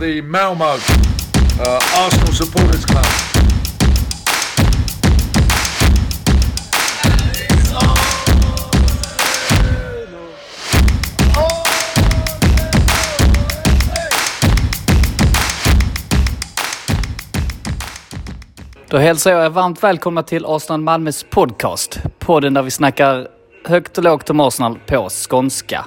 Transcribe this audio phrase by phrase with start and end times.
[0.00, 3.04] the Malmo uh, Arsenal Supporters Club.
[18.88, 22.00] Då hälsar jag er varmt välkomna till Arsenal Malmös podcast.
[22.18, 23.28] Podden där vi snackar
[23.66, 25.84] högt och lågt om Arsenal på skånska.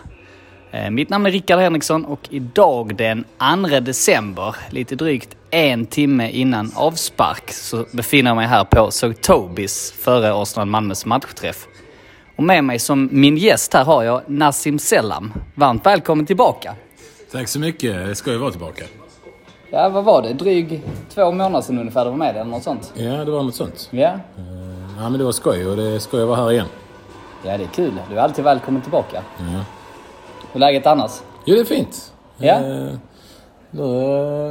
[0.74, 3.26] Eh, Mitt namn är Rickard Henriksson och idag den
[3.70, 8.90] 2 december, lite drygt en timme innan avspark, så befinner jag mig här på
[9.22, 11.68] Tobis före Arsenal Malmös matchträff.
[12.36, 15.34] Och med mig som min gäst här har jag Nassim Selam.
[15.56, 16.76] Varmt välkommen tillbaka!
[17.32, 18.08] Tack så mycket.
[18.08, 18.84] Det ska ju vara tillbaka.
[19.70, 20.34] Ja, vad var det?
[20.34, 20.82] Dryg
[21.14, 22.94] två månader sedan ungefär du var med eller något sånt?
[22.96, 23.90] Ja, det var något sånt.
[23.92, 24.08] Ja.
[24.08, 24.18] Eh,
[24.98, 26.66] Ja, men det var skoj och det är skoj att vara här igen.
[27.46, 27.94] Ja, det är kul.
[28.10, 29.22] Du är alltid välkommen tillbaka.
[29.38, 29.66] Ja.
[30.54, 31.12] Hur är läget annars?
[31.46, 32.14] Jo, det är fint.
[32.38, 32.54] Ja.
[32.54, 32.88] Eh,
[33.72, 33.84] Nu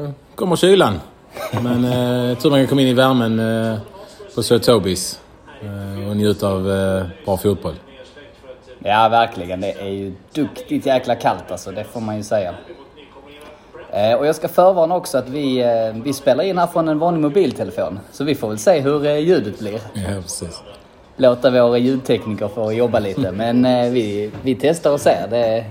[0.05, 1.01] eh, kommer kylan.
[1.63, 3.39] Men eh, tror man kan komma in i värmen
[3.73, 3.79] eh,
[4.35, 5.21] på Sir Tobis
[5.63, 7.75] eh, och njuta av eh, bra fotboll.
[8.79, 9.61] Ja, verkligen.
[9.61, 12.55] Det är ju duktigt jäkla kallt alltså, det får man ju säga.
[13.93, 16.99] Eh, och jag ska förvarna också att vi, eh, vi spelar in här från en
[16.99, 17.99] vanlig mobiltelefon.
[18.13, 19.81] Så vi får väl se hur eh, ljudet blir.
[19.95, 20.63] Ja, precis.
[21.17, 23.33] Låta våra ljudtekniker få jobba lite.
[23.33, 25.27] Men eh, vi, vi testar och ser.
[25.31, 25.65] Det,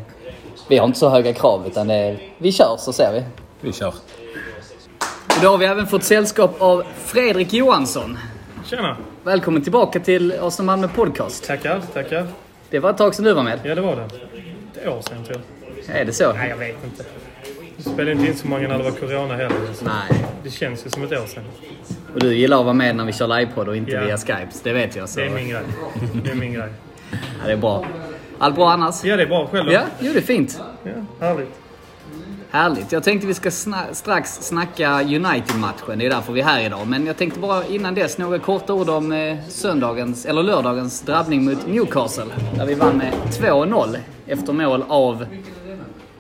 [0.72, 3.24] vi har inte så höga krav utan det, vi kör så ser vi.
[3.62, 3.94] Vi kör.
[5.42, 8.18] Då har vi även fått sällskap av Fredrik Johansson.
[8.66, 8.98] Tjena!
[9.24, 11.44] Välkommen tillbaka till Arsenal Malmö Podcast.
[11.48, 12.28] Tackar, tackar.
[12.70, 13.60] Det var ett tag sedan du var med.
[13.64, 14.02] Ja, det var det.
[14.82, 15.42] Ett år sedan tror
[15.88, 15.98] jag.
[15.98, 16.34] Är det så?
[16.34, 17.04] Nej, jag vet inte.
[17.78, 19.52] Det spelade inte in så många när det var corona heller.
[19.84, 20.26] Nej.
[20.44, 21.44] Det känns ju som ett år sedan.
[22.14, 24.02] Och du gillar att vara med när vi kör livepodd och inte Ja.
[24.02, 24.48] via Skype.
[24.64, 25.10] Det vet jag.
[25.10, 25.20] Så.
[25.20, 25.62] Det är min grej.
[26.24, 26.70] Det är min grej.
[27.12, 27.86] Ja, det är bra.
[28.42, 29.04] Allt bra annars?
[29.04, 29.48] Ja, det är bra.
[29.48, 29.72] Själv då?
[29.72, 30.62] Ja, jo det är fint.
[30.84, 30.92] ja
[31.28, 31.50] härligt.
[32.52, 32.92] Härligt.
[32.92, 36.00] Jag tänkte vi ska sna- strax snacka United-matchen.
[36.00, 36.88] Det är därför vi är här idag.
[36.88, 41.46] Men jag tänkte bara innan dess några korta ord om eh, söndagens, eller lördagens drabbning
[41.46, 42.26] mot Newcastle.
[42.56, 45.26] Där vi vann med 2-0 efter mål av...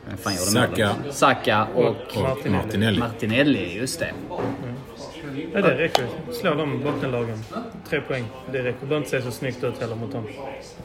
[0.07, 0.90] Vem fan gjorde Saka.
[1.12, 2.50] Saka och Och Martinelli.
[2.57, 3.00] Martinelli.
[3.00, 4.12] Martinelli, just det.
[5.53, 6.06] Ja, det räcker.
[6.31, 7.38] Slå de bottenlagen.
[7.89, 8.23] Tre poäng.
[8.51, 8.78] Det räcker.
[8.81, 10.28] Det behöver inte se så snyggt ut heller mot dem.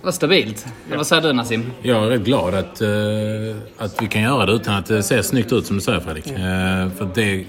[0.02, 0.66] Vad stabilt.
[0.96, 1.72] Vad säger du Nassim?
[1.82, 2.88] Jag är rätt glad att, eh,
[3.78, 6.26] att vi kan göra det utan att det ser snyggt ut som du säger Fredrik.
[6.30, 6.36] Eh,
[6.96, 7.44] för det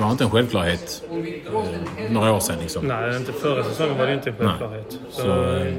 [0.00, 2.86] var inte en självklarhet eh, några år sedan liksom.
[2.86, 4.98] Nej, inte förra säsongen var det inte en självklarhet.
[5.10, 5.72] Så, Så, eh, tre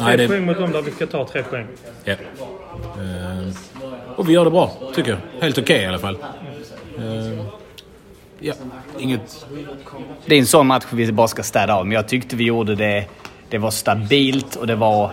[0.00, 1.66] Nej, det, poäng mot dem där vi ska ta tre poäng.
[2.04, 2.14] ja.
[4.16, 5.18] Och vi gör det bra, tycker jag.
[5.42, 6.16] Helt okej i alla fall.
[8.42, 8.54] Ja,
[8.98, 9.46] inget...
[10.26, 12.74] Det är en sån match vi bara ska städa av, men jag tyckte vi gjorde
[12.74, 13.06] det.
[13.50, 15.10] Det var stabilt och det var...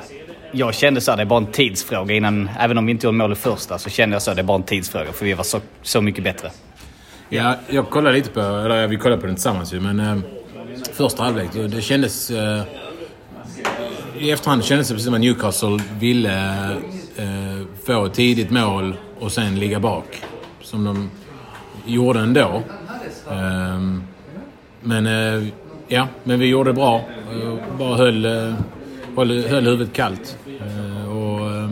[0.51, 2.49] Jag kände så här, det är bara en tidsfråga innan...
[2.59, 4.43] Även om vi inte gjorde mål i första så kände jag så här, det är
[4.43, 6.51] bara en tidsfråga för vi var så, så mycket bättre.
[7.29, 10.17] Ja, jag kollade lite på, eller vi kollade på den tillsammans ju, men eh,
[10.93, 12.31] första halvlek, det, kändes...
[12.31, 12.63] Eh,
[14.17, 16.71] I efterhand kändes det precis som att Newcastle ville
[17.15, 20.23] eh, få ett tidigt mål och sen ligga bak.
[20.61, 21.11] Som de
[21.85, 22.63] gjorde ändå.
[23.31, 23.79] Eh,
[24.81, 25.47] men eh,
[25.87, 26.95] ja, men vi gjorde det bra.
[27.31, 28.53] Eh, bara höll, eh,
[29.17, 30.37] höll, höll huvudet kallt.
[31.07, 31.69] Och eh,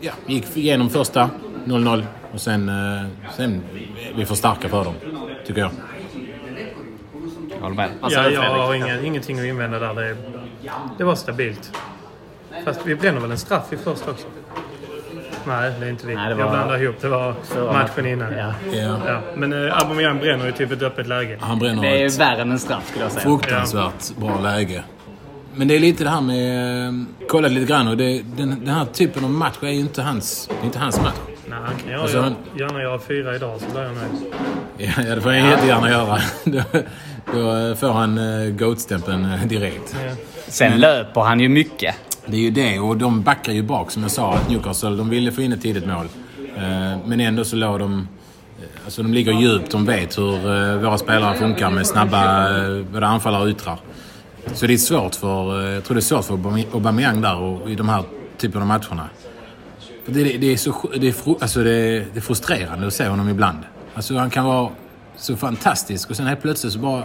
[0.00, 1.30] ja, gick igenom första
[1.64, 2.70] 0-0 och sen,
[3.36, 3.62] sen
[4.12, 4.94] är vi för starka för dem,
[5.46, 5.70] tycker jag.
[7.54, 7.90] Jag håller med.
[8.00, 9.94] Vad Ja, jag har inga, ingenting att invända där.
[9.94, 10.16] Det,
[10.98, 11.72] det var stabilt.
[12.64, 14.26] Fast vi bränner väl en straff i första också?
[15.46, 16.14] Nej, det är inte vi.
[16.14, 16.96] Nej, det var- Jag blandar ihop.
[17.00, 17.34] Det var
[17.72, 18.32] matchen innan.
[18.32, 18.52] Ja.
[18.72, 18.98] Ja.
[19.06, 21.38] Ja, men äh, Aubameyang bränner ju typ ett öppet läge.
[21.40, 23.22] Han bränner Det är ett värre än en straff skulle jag säga.
[23.24, 24.82] fruktansvärt bra läge.
[25.54, 26.86] Men det är lite det här med...
[26.88, 26.92] eh,
[27.28, 30.50] Kolla lite grann och det, den, den här typen av match är ju inte hans,
[30.64, 31.14] inte hans match.
[31.46, 34.34] Nej, han kan göra, Alltså, han- gärna göra fyra idag så blir jag nöjd.
[34.78, 36.18] Ja, ja, det får han jättegärna göra.
[36.44, 36.62] Då,
[37.32, 39.96] då får han uh, GOAT-stämpeln eh, direkt.
[40.06, 40.12] Ja.
[40.48, 41.94] Sen löper han ju mycket.
[42.26, 44.38] Det är ju det och de backar ju bak som jag sa.
[44.48, 46.06] Newcastle, de ville få in ett tidigt mål.
[46.56, 48.08] Eh, men ändå så låg de...
[48.58, 52.48] Eh, alltså de ligger djupt, de vet hur eh, våra spelare funkar med snabba
[52.92, 53.78] både anfallare och yttrar.
[54.54, 55.70] Så det är svårt för...
[55.70, 56.34] Jag tror det är svårt för
[56.72, 58.02] Aubameyang där och i de här
[58.38, 59.08] typen av matcherna.
[60.06, 61.70] Det, det, är så, det, är, alltså det,
[62.12, 63.58] det är frustrerande att se honom ibland.
[63.94, 64.68] Alltså han kan vara
[65.16, 67.04] så fantastisk och sen helt plötsligt så bara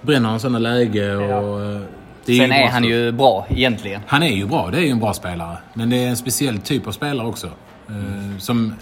[0.00, 1.80] bränner han sådana läge och
[2.28, 4.00] eh, det Sen är han ju bra egentligen.
[4.06, 5.56] han är ju bra, det är ju en bra spelare.
[5.74, 7.46] Men det är en speciell typ av spelare också.
[7.88, 8.74] Eh, som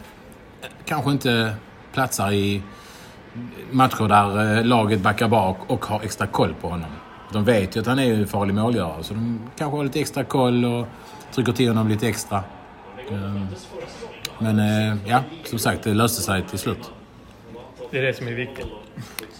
[0.84, 1.54] kanske inte
[1.92, 2.62] platsar i
[3.70, 6.90] matcher där eh, laget backar bak och har extra koll på honom.
[7.32, 10.24] De vet ju att han är en farlig målgörare, så de kanske har lite extra
[10.24, 10.86] koll och
[11.34, 12.36] trycker till honom lite extra.
[13.10, 13.42] Eh,
[14.38, 16.90] men eh, ja, som sagt, det löste sig till slut.
[17.90, 18.66] Det är det som är viktigt.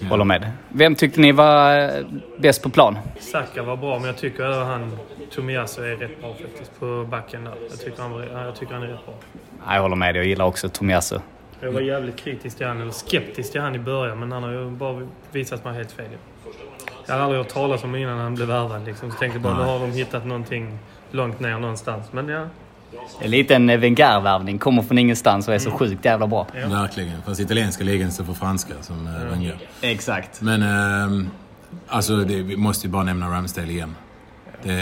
[0.09, 0.51] Håller med.
[0.69, 2.07] Vem tyckte ni var eh,
[2.39, 2.99] bäst på plan?
[3.21, 4.99] Saka var bra, men jag tycker att han
[5.35, 7.55] Tomiyasu är rätt bra faktiskt på backen där.
[7.71, 9.15] Jag tycker han, var, jag tycker han är rätt bra.
[9.67, 10.17] Ja, Jag håller med.
[10.17, 11.19] Jag gillar också Tomiyasu.
[11.61, 14.51] Jag var jävligt kritisk till han, eller skeptisk till han i början, men han har
[14.53, 16.07] ju bara visat mig helt fel.
[17.07, 19.11] Jag hade aldrig hört talas om innan han blev värvad liksom.
[19.11, 20.79] Så tänkte bara, nu har de hittat någonting
[21.11, 22.13] långt ner någonstans.
[22.13, 22.47] Men ja,
[23.19, 24.59] Det är lite en Wenger-värvning.
[24.59, 26.47] Kommer från ingenstans och är så sjukt jävla bra.
[26.63, 26.69] Ja.
[26.69, 27.23] Verkligen.
[27.23, 29.31] Fast italienska ligan står för franska som ja.
[29.31, 29.59] Wenger.
[29.81, 30.41] Exakt.
[30.41, 31.29] Men ehm,
[31.89, 33.95] alltså, det, vi måste ju bara nämna Ramsdale igen.
[34.63, 34.73] Det,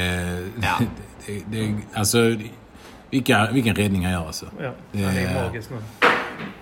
[0.62, 0.78] Ja.
[1.26, 2.18] det, det, alltså,
[3.10, 4.46] vilka, vilken räddning han gör alltså.
[4.62, 4.72] ja.
[4.92, 5.76] Det- han är magisk nu.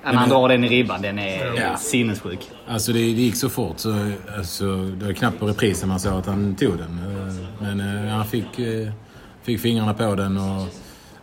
[0.05, 1.77] När han drar den i ribban, den är Ja.
[1.77, 2.51] sinnessjuk.
[2.69, 6.13] Alltså det, det gick så fort så alltså, det var knappt på reprisen man såg
[6.19, 6.99] att han tog den.
[6.99, 7.35] Eh,
[7.75, 8.89] Men eh, han fick, eh,
[9.43, 10.67] fick fingrarna på den och...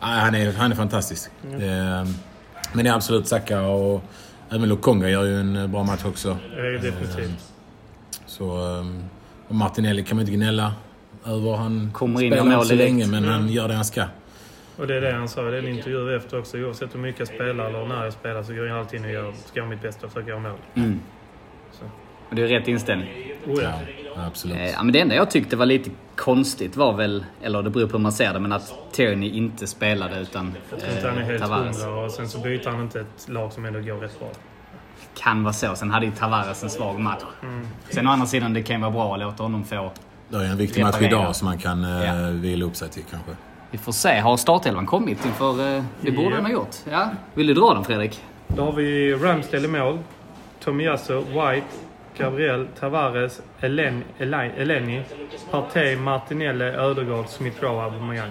[0.00, 1.30] Han, är, han är fantastisk.
[1.42, 2.06] Det,
[2.72, 4.02] men det är absolut Saka och
[4.50, 6.36] även Lokonga gör ju en eh, bra match också.
[6.56, 7.52] Det är definitivt.
[8.26, 8.86] Så, eh,
[9.48, 10.72] och Martinelli kan man inte gnälla
[11.26, 11.56] över.
[11.56, 12.90] Han Kommer in spelar inte så direkt.
[12.90, 14.04] länge men han gör det han ska.
[14.76, 16.58] Och det är det han sa i den intervjun efter också.
[16.58, 19.12] Oavsett hur mycket jag spelar eller när jag spelar så går jag alltid in och
[19.12, 20.58] gör, ska göra mitt bästa och försöka göra mål.
[20.74, 21.00] Mm.
[21.72, 21.84] Så.
[22.30, 23.08] Och det är rätt inställning.
[23.46, 23.72] Oh, ja.
[24.16, 24.56] Ja, absolut.
[24.56, 27.86] Eh, Ja, men det enda jag tyckte var lite konstigt var väl, eller det beror
[27.86, 31.16] på hur man ser det, men att Tierney inte spelade utan Jag tror inte han
[31.18, 31.84] är eh, helt Tavares.
[31.84, 34.28] hundra och sen så byter han inte ett lag som ändå går rätt bra.
[35.18, 35.74] Kan vara så.
[35.74, 37.22] Sen hade ju Tavares en svag match.
[37.42, 37.66] Mm.
[37.90, 39.92] Sen å andra sidan, det kan ju vara bra att låta honom få...
[40.28, 41.20] Det är en viktig match Reparera.
[41.22, 42.30] idag som man kan eh, Ja.
[42.30, 43.30] vila upp sig till kanske.
[43.70, 44.18] Vi får se.
[44.20, 45.76] Har startelvan kommit inför...
[45.76, 46.36] eh, Det borde Ja.
[46.36, 46.76] den ha gjort.
[46.90, 47.10] Ja.
[47.34, 48.20] Vill du dra den Fredrik?
[48.48, 49.98] Då har vi Ramsdale i mål.
[50.64, 51.66] Tomiyasu, White,
[52.20, 55.02] Gabriel, Tavares, Elen, Elen, Eleni,
[55.50, 58.30] Partey, Martinelli, Ödegaard, Smith Rowe, Aubameyang.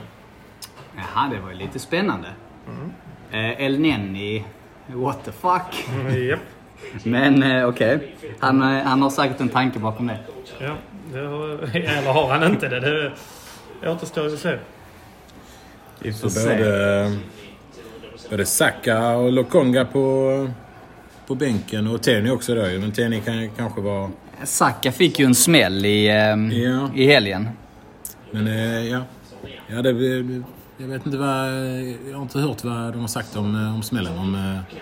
[0.95, 2.27] Jaha, det var ju lite spännande.
[2.67, 2.91] Mm.
[3.31, 4.45] Eh, El Nenni...
[4.87, 5.87] What the fuck?
[5.89, 6.39] Mm, Japp.
[7.03, 8.15] Men eh, okej.
[8.39, 10.19] Han, eh, han har säkert en tanke bakom det.
[10.59, 10.75] Ja,
[11.13, 13.11] det har, eller har han inte det?
[13.81, 14.57] Det återstår ju att se.
[15.99, 17.17] Vi får både,
[18.29, 20.49] både Saka och Lokonga på,
[21.29, 22.79] på bänken och Tenny också ju.
[22.79, 24.11] Men Tenny kan ju kanske vara...
[24.43, 26.89] Saka fick ju en smäll i, ehm, Ja.
[26.95, 27.49] i helgen.
[28.31, 29.01] Men eh, ja.
[29.67, 29.89] ja det,
[30.77, 31.53] jag vet inte vad...
[32.09, 34.17] Jag har inte hört vad de har sagt om, eh, om smällen.
[34.17, 34.77] Om eh,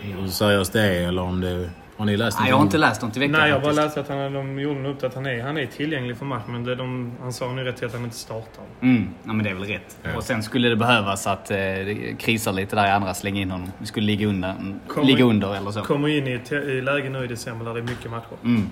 [0.00, 1.70] hur seriöst det är eller om det...
[2.00, 4.00] Har ni läst Nej, jag har inte läst något i veckan Nej, jag bara läste
[4.00, 6.74] att han, de gjorde något att han är, han är tillgänglig för match, men det
[6.74, 8.64] de, han sa nu rätt till att han inte startar.
[8.80, 9.98] Mm, ja men det är väl rätt.
[10.02, 10.16] Ja.
[10.16, 13.50] Och sen skulle det behövas att eh, det krisar lite där i andra, slänga in
[13.50, 13.72] honom.
[13.78, 14.54] Vi skulle ligga under,
[14.88, 15.82] Kommer- ligga under eller så.
[15.82, 18.36] Kommer in i i läge nu i december där det är mycket matcher.
[18.44, 18.70] Mm.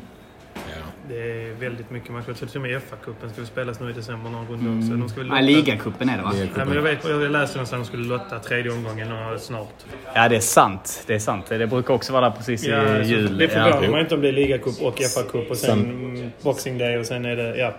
[1.08, 1.14] Ja.
[1.14, 2.24] Det är väldigt mycket matcher.
[2.28, 4.96] Jag tror till och med FA-cupen skulle spelas nu i december någon runda också.
[4.96, 6.32] De ska väl Nej, ligacupen är det va?
[6.34, 9.08] Nej, men jag, vet, jag läste någonstans att de skulle lotta tredje omgången
[9.38, 9.74] snart.
[10.14, 11.04] Ja, det är sant.
[11.06, 11.46] Det är sant.
[11.48, 13.38] Det brukar också vara där precis i Ja, så jul.
[13.38, 13.90] det förvånar Ja.
[13.90, 17.24] mig inte om det är ligacup och FA-cup och sen mm, Boxing Day och sen
[17.24, 17.56] är det...
[17.56, 17.72] Ja.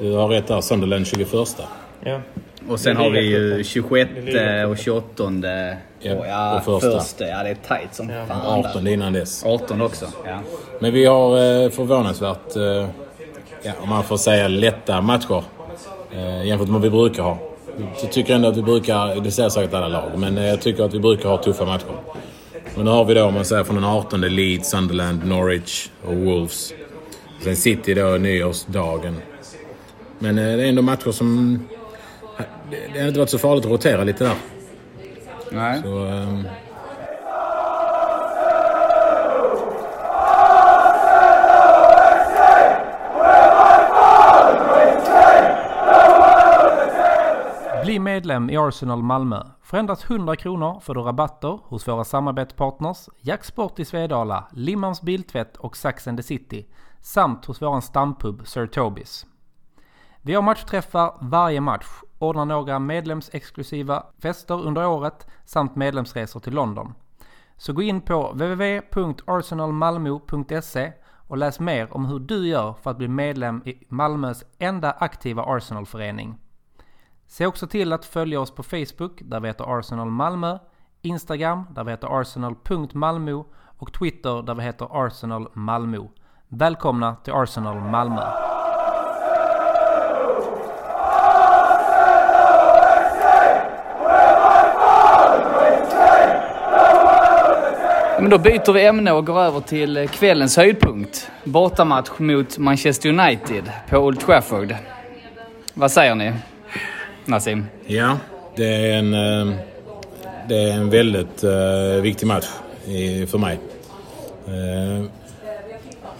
[0.00, 0.60] Du har rätt där.
[0.60, 1.28] Sunderland 21.
[2.04, 2.20] ja.
[2.68, 3.64] Och sen har vi ju ligacupen.
[3.64, 4.70] 26 Det är ligacupen.
[4.70, 5.30] och 28.
[6.02, 7.00] Ja, och ja, och första.
[7.00, 7.26] första.
[7.28, 8.26] Ja, det är tajt som Ja.
[8.26, 8.64] fan.
[8.64, 9.44] 18 innan dess.
[9.44, 10.06] 18 också.
[10.26, 10.38] Ja.
[10.80, 11.30] Men vi har
[11.64, 12.88] eh, förvånansvärt, eh,
[13.62, 15.44] ja, om man får säga lätta matcher
[16.12, 17.38] eh, jämfört med vad vi brukar ha.
[18.02, 20.94] Jag tycker ändå att vi brukar, det säger säkert alla lag, men jag tycker att
[20.94, 21.86] vi brukar ha tuffa matcher.
[22.74, 26.14] Men nu har vi då, om man säger från den 18 Leeds, Sunderland, Norwich och
[26.16, 26.72] Wolves.
[27.44, 29.16] Sen City då nyårsdagen.
[30.18, 31.60] Men det är ändå matcher som...
[32.70, 34.34] Det, det har inte varit så farligt att rotera lite där.
[35.54, 35.82] Nej.
[35.82, 36.46] Så, ehm,
[47.84, 49.42] Bli medlem i Arsenal Malmö.
[49.62, 55.56] För endast 100 kronor får du rabatter hos våra samarbetspartners Jacksport i Svedala, Limmans Biltvätt
[55.56, 56.66] och Sax and the City
[57.00, 59.26] samt hos våran stampub Sir Tobis.
[60.22, 61.86] Vi har matchträffar varje match,
[62.22, 66.94] ordnar några medlemsexklusiva fester under året samt medlemsresor till London.
[67.56, 70.92] Så gå in på www.arsenalmalmo.se
[71.28, 75.42] och läs mer om hur du gör för att bli medlem i Malmös enda aktiva
[75.42, 76.38] Arsenalförening.
[77.26, 80.58] Se också till att följa oss på Facebook där vi heter Arsenal Malmö,
[81.02, 83.46] Instagram där vi heter arsenal.malmo
[83.78, 85.98] och Twitter där vi heter Arsenal Malmö.
[86.48, 88.51] Välkomna till Arsenal Malmö!
[98.32, 101.30] Då byter vi ämne och går över till kvällens höjdpunkt.
[101.44, 104.74] Bortamatch mot Manchester United på Old Trafford.
[105.74, 106.32] Vad säger ni?
[107.24, 107.66] Nassim?
[107.86, 108.18] Ja,
[108.56, 109.54] det är en, eh,
[110.48, 112.46] det är en väldigt eh, viktig match
[113.30, 113.58] för mig.
[114.46, 115.04] Eh,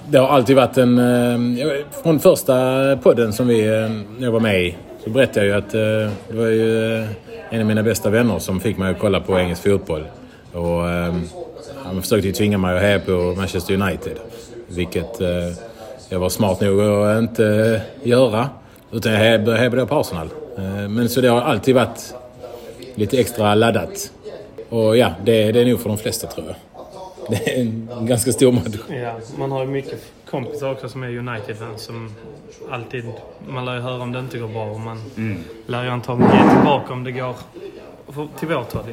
[0.09, 1.01] det har alltid varit en...
[2.03, 2.57] Från första
[3.03, 3.65] podden som vi,
[4.19, 5.71] jag var med i så berättade jag ju att
[6.29, 6.97] det var ju
[7.51, 10.05] en av mina bästa vänner som fick mig att kolla på engelsk fotboll.
[10.53, 10.85] Och
[11.85, 14.17] han försökte ju tvinga mig att heja på Manchester United.
[14.69, 15.29] Vilket eh,
[16.09, 18.49] jag var smart nog att inte göra.
[18.93, 20.29] Utan jag började heja på Arsenal.
[20.59, 22.15] Eh, Men så det har alltid varit
[22.95, 24.13] lite extra laddat.
[24.69, 26.57] Och ja, det, det är nog för de flesta tror jag.
[27.29, 28.77] Det är en ganska stor match.
[28.89, 32.15] Ja, man har ju mycket kompisar också som är United-fans som
[32.71, 33.05] alltid...
[33.49, 34.99] Man lär ju höra om det inte går bra och man
[35.67, 37.35] lär ju antagligen ge tillbaka om det går
[38.39, 38.85] till vårt håll.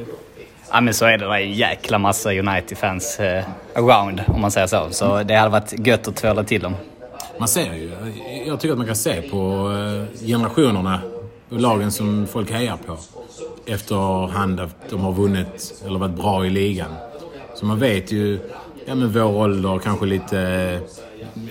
[0.72, 1.24] Ja men så är det.
[1.24, 4.88] Det är en jäkla massa United-fans eh, around om man säger så.
[4.90, 6.74] Så det hade varit gött att tvåla till dem.
[7.38, 7.90] Man ser ju,
[8.46, 11.00] jag tycker att man kan se på eh, generationerna
[11.48, 12.98] och lagen som folk hejar på.
[13.66, 16.94] Efterhand att de har vunnit eller varit bra i ligan.
[17.54, 18.38] Så man vet ju,
[18.86, 20.40] ja men vår ålder, kanske lite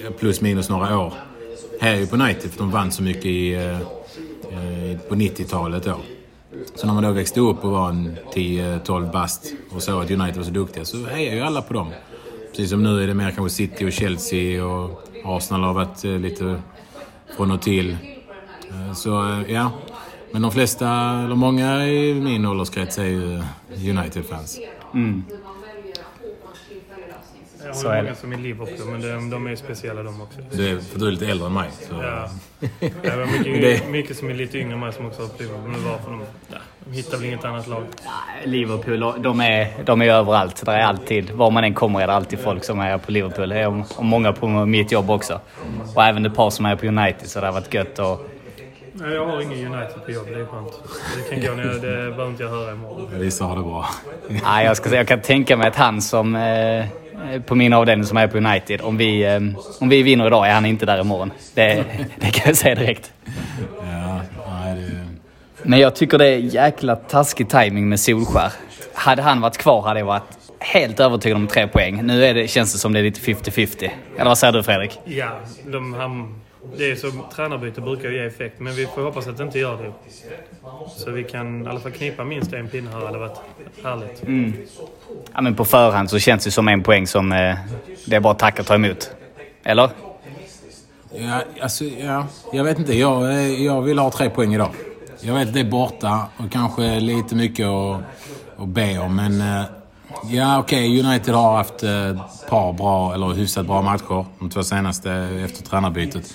[0.05, 1.13] eh, plus minus några år.
[1.81, 3.77] Här är ju på United för de vann så mycket i, eh,
[5.09, 5.95] på 90-talet då.
[6.75, 10.37] Så när man då växte upp och var en 10-12 bast och såg att United
[10.37, 11.91] var så duktiga så hejade ju alla på dem.
[12.49, 16.11] Precis som nu är det mer kanske City och Chelsea och Arsenal har varit eh,
[16.11, 16.61] lite
[17.37, 17.97] från och till.
[18.69, 19.71] Eh, så eh, ja,
[20.31, 20.89] men de flesta,
[21.25, 23.41] eller många i min ålderskrets är ju
[23.89, 24.59] United-fans.
[24.93, 25.23] Mm.
[27.65, 28.15] Jag har är många det.
[28.15, 30.39] som är Liverpool, men de, de är ju speciella de också.
[30.51, 31.69] Du är, för du är lite äldre än mig.
[31.89, 31.93] Så.
[32.03, 32.29] Ja.
[33.01, 35.69] Det var mycket, Det- mycket som är lite yngre än mig som också har Liverpool.
[35.71, 36.21] Men varför de,
[36.85, 37.83] de hittar väl inget annat lag.
[38.43, 40.65] Liverpool, de är, de är överallt.
[40.65, 43.49] Det är alltid, var man än kommer är det alltid folk som är på Liverpool.
[43.49, 45.39] Det är många på mitt jobb också.
[45.95, 48.19] Och även ett par som är på United, så det har varit gött att...
[48.93, 50.71] Nej, jag har ingen United på jobb, det är skönt.
[51.29, 53.09] Det kan gå ner, det behöver inte jag höra imorgon.
[53.19, 53.85] Vissa har det bra.
[54.43, 56.35] Nej, jag, ska säga, jag kan tänka mig att han som...
[56.35, 56.85] Eh,
[57.45, 59.39] på min avdelning som är på United, om vi, eh,
[59.79, 61.31] om vi vinner idag är han inte där imorgon.
[61.53, 61.85] Det,
[62.19, 63.11] det kan jag säga direkt.
[63.81, 65.05] Ja, nej, det,
[65.63, 68.51] Men jag tycker det är jäkla taskig timing med Solskär.
[68.93, 72.01] Hade han varit kvar hade jag varit helt övertygad om tre poäng.
[72.03, 73.89] Nu är det, känns det som det är lite 50-50.
[74.15, 74.99] Eller vad säger du Fredrik?
[75.05, 75.29] Ja,
[75.65, 76.41] de, han,
[76.77, 79.59] det är så, tränarbyte brukar ju ge effekt, men vi får hoppas att det inte
[79.59, 79.93] gör det.
[80.97, 83.37] Så vi kan i alla fall knipa minst en pinne här, hade varit
[83.83, 84.23] härligt.
[85.33, 87.55] Ja, men på förhand så känns det som en poäng som eh,
[88.05, 89.11] det är bara att tacka och ta emot.
[89.63, 89.89] Eller?
[91.13, 92.97] ja, alltså, ja, jag vet inte.
[92.97, 94.69] Jag, eh, jag vill ha tre poäng idag.
[95.21, 98.01] Jag vet att det är borta och kanske lite mycket att,
[98.57, 99.63] att be om, men...
[100.29, 101.03] Ja, okej.
[101.03, 104.25] United har haft ett par bra, eller hyfsat bra matcher.
[104.39, 105.11] De två senaste
[105.45, 106.33] efter tränarbytet.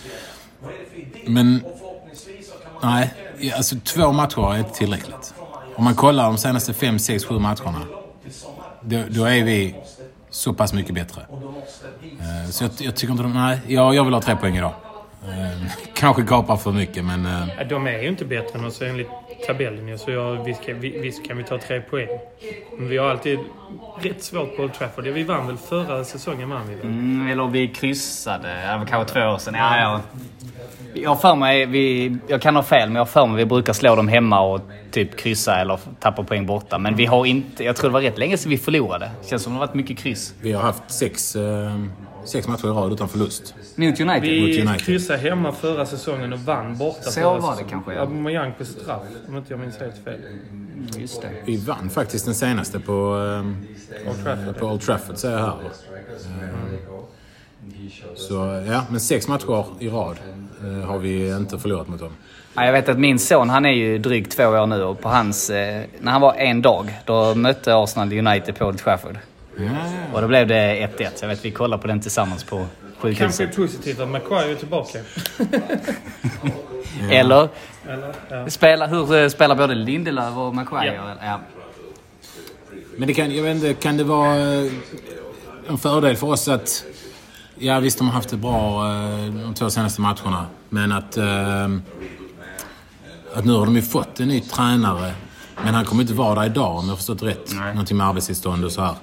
[1.27, 1.65] Men...
[2.83, 3.15] Nej,
[3.57, 5.35] alltså två matcher är inte tillräckligt.
[5.77, 7.81] Om man kollar de senaste fem, sex, sju matcherna.
[8.81, 9.75] Då, då är vi
[10.31, 11.23] så pass mycket bättre.
[12.03, 13.33] Eh, så jag, jag tycker inte de...
[13.33, 14.73] Nej, jag, jag vill ha tre poäng idag.
[15.29, 17.27] Eh, Kanske gapar för mycket, men...
[17.27, 19.09] eh, De är ju inte bättre än oss enligt
[19.47, 22.09] tabellen så jag, visst, kan, vi- visst kan vi ta tre poäng.
[22.79, 23.39] Men vi har alltid
[24.03, 25.05] rätt svårt på Old Trafford.
[25.05, 26.85] Vi vann väl förra säsongen, vann vi väl?
[26.87, 28.49] Mm, eller vi kryssade.
[28.49, 29.55] Det var kanske två år sedan.
[29.55, 30.01] Ja, ja.
[30.97, 33.97] Jag för mig, vi, jag kan ha fel, men jag för mig vi brukar slå
[33.97, 36.79] dem hemma och typ kryssa eller tappa poäng borta.
[36.79, 37.65] Men vi har inte...
[37.65, 39.11] Jag tror det var rätt länge sedan vi förlorade.
[39.31, 40.35] Känns som det har varit mycket kryss.
[40.41, 41.81] Vi har haft sex, eh,
[42.25, 43.55] sex matcher i rad utan förlust.
[43.77, 44.23] Mot United?
[44.23, 44.81] Vi United.
[44.81, 47.03] kryssade hemma förra säsongen och vann borta.
[47.03, 47.69] Så förra var det säsongen.
[47.71, 48.01] kanske, ja.
[48.01, 50.21] Aubameyang på straff, om inte jag minns helt fel.
[50.99, 51.29] Just det.
[51.47, 52.93] Vi vann faktiskt den senaste på,
[54.03, 54.59] eh, Old Trafford.
[54.59, 55.55] på Old Trafford, säger jag här.
[55.55, 55.65] Eh,
[58.17, 60.17] Så ja, men sex matcher i rad
[60.65, 62.13] eh, har vi inte förlorat mot dem.
[62.55, 65.09] Ja, jag vet att min son, han är ju drygt två år nu och på
[65.09, 65.51] hans...
[65.51, 69.19] Eh, när han var en dag, då mötte Arsenal United på Old Trafford.
[70.13, 71.09] Och då blev det 1-1.
[71.15, 72.71] Så jag vet vi kollade på den tillsammans på Kanske
[73.01, 73.57] sjukhuset.
[73.57, 74.99] positivt att Maguire är tillbaka.
[77.11, 77.49] Eller?
[77.89, 78.15] Eller?
[78.31, 78.51] Ja.
[78.51, 80.95] Spela, hur eh, spelar både Lindelöf och Maguire?
[80.95, 81.15] Ja.
[81.27, 81.41] Ja.
[82.97, 84.73] Men det kan, jag vet inte, kan det vara eh,
[85.69, 86.85] en fördel för oss att...
[87.59, 90.47] Ja visst, de har haft det bra eh, de två senaste matcherna.
[90.69, 91.19] Men att...
[93.35, 95.13] Att nu har de ju fått en ny tränare.
[95.65, 97.51] Men han kommer inte vara där idag om jag har förstått rätt.
[97.55, 97.69] Nej.
[97.69, 98.95] Någonting med arbetstillstånd och så här.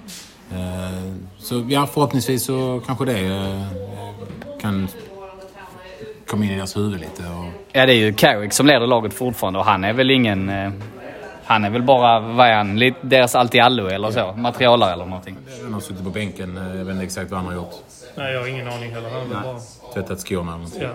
[0.54, 3.64] Eh, Så ja, förhoppningsvis så kanske det eh,
[4.62, 4.88] kan
[6.28, 7.22] komma in i deras huvud lite.
[7.24, 10.50] Och, ja, det är ju Carrick som leder laget fortfarande och han är väl ingen...
[10.50, 10.72] Eh,
[11.46, 12.80] han är väl bara, vad är han?
[12.80, 14.34] Lite deras allt i allo eller så?
[14.38, 15.38] Materialare eller någonting.
[15.64, 16.56] han har suttit på bänken.
[16.78, 17.74] Jag vet inte exakt vad han har gjort.
[18.16, 19.10] Nej, jag har ingen aning heller.
[19.10, 19.94] Han är väl bara...
[19.94, 20.82] Tvättat skorna eller någonting.
[20.82, 20.90] Ja.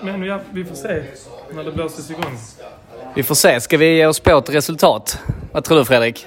[0.00, 1.02] Men ja, vi får se
[1.54, 2.38] när det blåses igång.
[3.14, 3.60] Vi får se.
[3.60, 5.18] Ska vi ge oss på ett resultat?
[5.52, 6.26] Vad tror du Fredrik?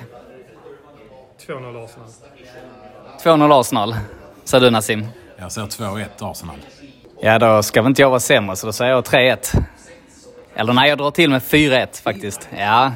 [1.47, 2.09] 2-0 Arsenal.
[3.23, 3.95] 2-0 Arsenal.
[4.43, 5.05] Säger du Nassim?
[5.37, 6.55] Jag säger 2-1 Arsenal.
[7.21, 9.55] Ja, då ska väl inte jag vara sämre, så då säger jag 3-1.
[10.55, 12.49] Eller nej, jag drar till med 4-1 faktiskt.
[12.57, 12.91] Ja,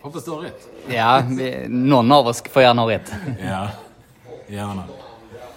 [0.00, 0.68] Hoppas du har rätt.
[0.88, 3.12] ja vi, någon av oss får gärna ha rätt.
[3.48, 3.68] Ja,
[4.46, 4.82] gärna.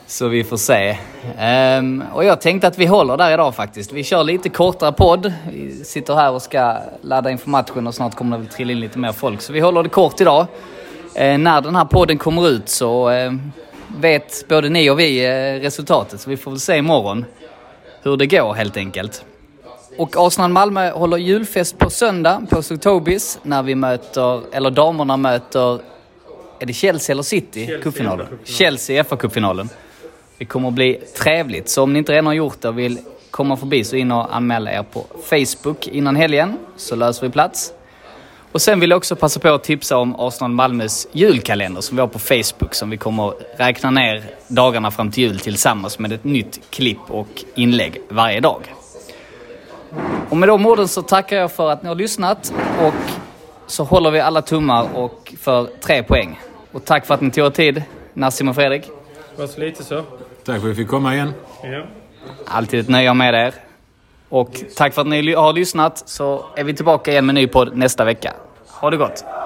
[0.08, 0.98] Så vi får se.
[1.38, 3.92] Ehm, och jag tänkte att vi håller där idag faktiskt.
[3.92, 5.34] Vi kör lite kortare podd.
[5.52, 8.80] Vi sitter här och ska ladda inför matchen och snart kommer det väl trilla in
[8.80, 9.42] lite mer folk.
[9.42, 10.48] Så vi håller det kort idag.
[11.16, 13.52] Ehm, när den här podden kommer ut så ehm,
[13.98, 16.22] vet både ni och vi eh, resultatet.
[16.22, 17.26] Så vi får väl se imorgon
[18.04, 19.26] hur det går helt enkelt.
[19.98, 25.80] Och Arsenal Malmö håller julfest på söndag på Tobis när vi möter, eller damerna möter,
[26.60, 27.66] är det Chelsea eller City?
[27.66, 28.28] Chelsea Cupfinalen.
[28.44, 29.70] Chelsea FA-cupfinalen.
[30.38, 31.70] Det kommer att bli trevligt.
[31.70, 33.00] Så om ni inte redan har gjort det och vill
[33.32, 37.74] komma förbi så in och anmäla er på Facebook innan helgen så löser vi plats.
[38.56, 42.02] Och sen vill jag också passa på att tipsa om Arsenal Malmös julkalender som vi
[42.02, 46.12] har på Facebook som vi kommer att räkna ner dagarna fram till jul tillsammans med
[46.12, 48.74] ett nytt klipp och inlägg varje dag.
[50.30, 53.12] Och med de orden så tackar jag för att ni har lyssnat och
[53.68, 56.40] så håller vi alla tummar och för tre poäng.
[56.72, 57.84] Och tack för att ni tog er tid,
[58.14, 58.84] Nassim och Fredrik.
[59.36, 59.96] Det var så lite så.
[59.96, 60.06] Tack
[60.46, 61.34] för att vi fick komma igen.
[61.64, 61.86] Ja.
[62.46, 63.54] Alltid ett nöje med er.
[64.30, 67.48] Och tack för att ni har lyssnat så är vi tillbaka igen med en ny
[67.48, 68.34] podd nästa vecka.
[68.86, 69.45] Ha det gott!